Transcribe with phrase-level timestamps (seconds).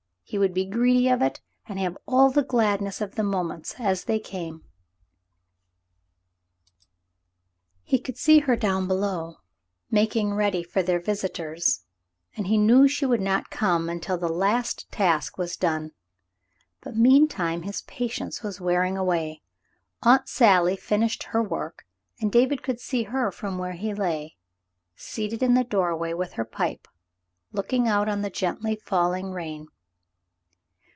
[0.23, 4.05] He would be greedy of it and have all the gladness of the moments as
[4.05, 4.63] they came.
[7.83, 9.35] Cassandra's Confession 18S He could see her down below
[9.89, 11.81] making ready for their visitors,
[12.37, 15.91] and he knew she would not come until the last task was done,
[16.79, 19.41] but meantime his patience was wearing away.
[20.01, 21.85] Aunt Sally finished her work,
[22.21, 24.37] and David could see her from where he lay,
[24.95, 26.87] seated in the doorway with her pipe,
[27.51, 29.67] looking out on the gently falling rain.